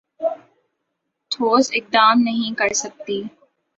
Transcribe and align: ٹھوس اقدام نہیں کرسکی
ٹھوس 1.31 1.71
اقدام 1.73 2.21
نہیں 2.21 2.57
کرسکی 2.57 3.21